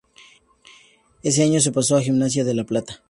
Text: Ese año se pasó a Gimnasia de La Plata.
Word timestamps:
Ese 1.21 1.43
año 1.43 1.59
se 1.59 1.71
pasó 1.71 1.95
a 1.95 2.01
Gimnasia 2.01 2.43
de 2.43 2.55
La 2.55 2.63
Plata. 2.63 2.99